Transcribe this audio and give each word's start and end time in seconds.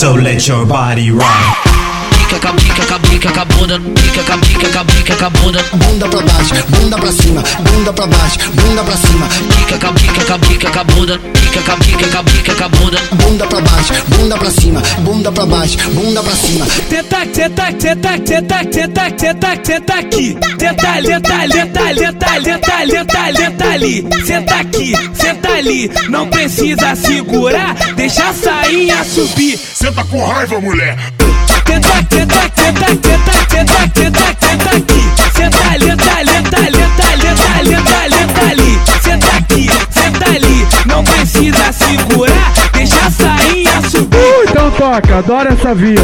So 0.00 0.14
let 0.14 0.48
your 0.48 0.64
body 0.64 1.10
rock. 1.10 1.69
Pica, 2.30 2.38
com 2.42 2.48
a 2.48 2.52
pica, 2.52 2.86
com 2.86 2.94
a 2.94 3.00
pica, 3.00 3.32
com 3.32 3.40
a 3.40 3.44
bunda. 3.44 3.80
Pica, 3.80 4.22
com 4.22 4.32
a 4.32 4.38
pica, 4.38 4.68
com 4.68 4.78
a 4.78 4.84
pica, 4.84 5.16
com 5.16 5.24
a 5.24 5.30
bunda. 5.30 5.64
Bunda 5.72 6.08
pra 6.08 6.20
baixo, 6.20 6.54
bunda 6.68 6.96
pra 6.96 7.10
cima, 7.10 7.42
bunda 7.58 7.92
pra 7.92 8.06
baixo, 8.06 8.38
bunda 8.52 8.84
pra 8.84 8.96
cima. 8.96 9.28
Pica, 9.56 9.78
com 9.78 9.86
a 9.88 9.92
pica, 9.92 10.24
com 10.24 10.32
a 10.34 10.38
pica, 10.38 10.70
com 10.70 10.78
a 10.78 10.84
bunda. 10.84 11.18
Pica, 11.18 11.62
com 11.62 11.72
a 11.72 11.76
pica, 11.76 12.06
com 12.06 12.18
a 12.18 12.22
pica, 12.22 12.54
com 12.54 12.64
a 12.64 12.68
bunda. 12.68 13.00
Bunda 13.14 13.46
pra 13.48 13.60
baixo, 13.60 13.92
bunda 14.06 14.38
pra 14.38 14.50
cima, 14.52 14.82
bunda 15.00 15.32
pra 15.32 15.46
baixo, 15.46 15.76
bunda 15.90 16.22
pra 16.22 16.36
cima. 16.36 16.66
Tenta, 16.88 17.26
tenta, 17.26 17.72
tenta, 17.72 18.18
tenta, 18.20 18.64
tenta, 18.64 19.10
tenta, 19.10 19.56
tenta 19.56 19.94
aqui. 19.94 20.38
Tenta, 20.56 21.00
lenta, 21.00 21.44
lenta, 21.46 21.92
lenta, 21.92 22.38
lenta, 22.38 22.84
lenta, 22.84 23.30
lenta 23.30 23.64
ali. 23.70 24.06
Senta 24.24 24.54
aqui, 24.54 24.92
senta 25.14 25.48
ali. 25.48 25.90
Não 26.08 26.28
precisa 26.28 26.94
segurar, 26.94 27.74
deixa 27.96 28.28
a 28.28 28.32
sainha 28.32 29.02
subir. 29.02 29.58
Senta 29.74 30.04
com 30.04 30.24
raiva, 30.24 30.60
mulher. 30.60 30.96
Então 44.48 44.70
toca, 44.72 45.18
adoro 45.18 45.48
essa 45.52 45.74
via. 45.74 46.00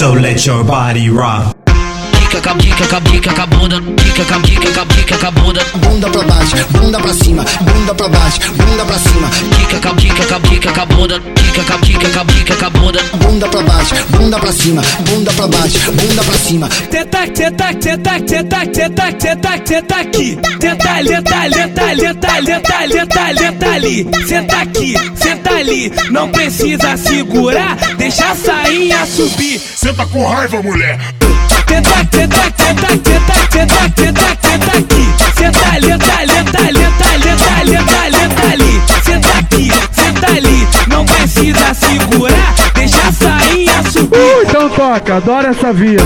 So 0.00 0.12
let 0.12 0.46
your 0.46 0.64
body 0.64 1.10
rock. 1.10 1.59
Pica, 2.30 2.42
com 2.42 2.50
a 2.50 2.54
pica, 2.54 2.86
com 2.86 2.96
a 2.96 3.00
pica, 3.00 3.32
com 3.32 3.46
bunda. 3.58 3.82
Pica, 3.82 4.24
com 4.24 4.34
a 4.34 4.40
pica, 4.40 4.70
com 4.70 4.80
a 4.80 4.86
pica, 4.86 5.18
com 5.18 5.26
a 5.26 5.30
bunda. 5.32 5.66
Bunda 5.74 6.10
pra 6.10 6.22
baixo, 6.22 6.56
bunda 6.70 7.00
pra 7.00 7.12
cima, 7.12 7.44
bunda 7.60 7.94
pra 7.96 8.08
baixo, 8.08 8.40
bunda 8.52 8.84
pra 8.84 8.98
cima. 9.00 9.30
Pica, 9.58 9.80
com 9.80 9.88
a 9.88 9.94
pica, 9.94 10.24
com 10.24 10.34
a 10.36 10.40
pica, 10.40 10.72
com 10.72 10.86
bunda. 10.94 11.20
Pica, 11.20 11.64
com 11.64 11.72
a 11.72 11.78
pica, 11.78 12.08
com 12.08 12.20
a 12.20 12.24
pica, 12.24 12.54
com 12.54 12.66
a 12.66 12.70
bunda. 12.70 13.02
Bunda 13.14 13.48
pra 13.48 13.62
baixo, 13.62 13.94
bunda 14.10 14.38
pra 14.38 14.52
cima, 14.52 14.82
bunda 15.00 15.32
pra 15.32 15.48
baixo, 15.48 15.90
bunda 15.90 16.22
pra 16.22 16.34
cima. 16.38 16.68
Tenta, 16.68 17.26
tenta, 17.26 17.74
tenta, 17.74 18.20
tenta, 18.20 18.66
tenta, 18.66 19.12
tenta, 19.12 19.58
tenta 19.58 19.96
aqui. 19.96 20.38
Tenta, 20.60 21.00
lenta, 21.00 21.46
lenta, 21.48 21.92
lenta, 21.94 22.38
lenta, 22.38 22.86
lenta, 22.86 23.30
lenta 23.32 23.70
ali. 23.70 24.08
Senta 24.28 24.56
aqui, 24.56 24.94
senta 25.16 25.50
ali. 25.56 25.92
Não 26.10 26.28
precisa 26.28 26.96
segurar, 26.96 27.76
deixa 27.98 28.30
a 28.30 28.36
sainha 28.36 29.04
subir. 29.04 29.58
Senta 29.58 30.06
com 30.06 30.24
raiva, 30.24 30.62
mulher. 30.62 31.19
Tenta, 31.70 32.02
tenta, 32.10 32.50
tenta, 32.50 32.98
tenta, 32.98 33.34
tenta, 33.48 33.88
tenta, 33.90 34.36
tenta 34.42 34.72
aqui. 34.76 35.06
Senta, 35.38 35.78
lenta, 35.78 36.18
lenta 38.10 38.42
ali. 38.52 38.82
Senta 39.04 39.38
aqui, 39.38 39.70
senta 39.92 40.26
ali. 40.26 40.66
Não 40.88 41.04
precisa 41.04 41.72
segurar, 41.72 42.54
deixa 42.74 43.06
a 43.06 43.12
sainha 43.12 43.84
subir. 43.88 44.18
Então 44.48 44.68
toca, 44.70 45.14
adoro 45.14 45.46
essa 45.46 45.72
via. 45.72 46.00